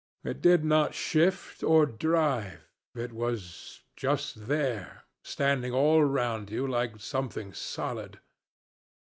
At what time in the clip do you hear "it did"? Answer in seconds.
0.23-0.65